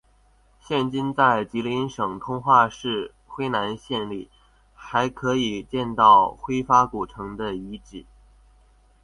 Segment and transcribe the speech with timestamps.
[0.59, 4.31] 现今在吉林省通化市辉南县里
[4.73, 8.03] 还可以见到辉发古城的遗址。